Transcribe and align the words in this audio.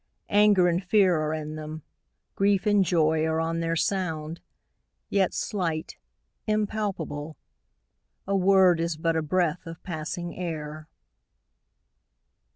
Anger 0.29 0.67
and 0.67 0.83
fear 0.83 1.15
are 1.21 1.31
in 1.31 1.53
them; 1.53 1.83
grief 2.33 2.65
and 2.65 2.83
joy 2.83 3.23
Are 3.25 3.39
on 3.39 3.59
their 3.59 3.75
sound; 3.75 4.41
yet 5.09 5.31
slight, 5.35 5.95
impalpable: 6.47 7.37
A 8.27 8.35
word 8.35 8.79
is 8.79 8.97
but 8.97 9.15
a 9.15 9.21
breath 9.21 9.67
of 9.67 9.83
passing 9.83 10.35
air. 10.35 10.89